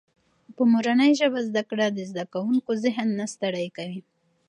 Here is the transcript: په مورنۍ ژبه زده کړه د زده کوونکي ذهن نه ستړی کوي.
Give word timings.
په 0.55 0.61
مورنۍ 0.71 1.11
ژبه 1.19 1.39
زده 1.49 1.63
کړه 1.69 1.85
د 1.91 1.99
زده 2.11 2.25
کوونکي 2.33 2.71
ذهن 2.83 3.07
نه 3.19 3.25
ستړی 3.33 3.67
کوي. 3.77 3.99